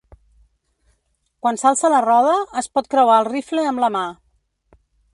[1.43, 2.33] Quan s'alça la roda,
[2.65, 4.07] es pot creuar el rifle amb la mà.